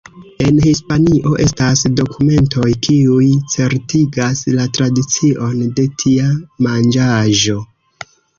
En 0.43 0.55
Hispanio 0.61 1.33
estas 1.43 1.83
dokumentoj 1.99 2.69
kiuj 2.87 3.27
certigas 3.57 4.43
la 4.57 4.67
tradicion 4.79 5.61
de 5.81 5.87
tia 6.05 6.33
manĝaĵo. 6.71 7.61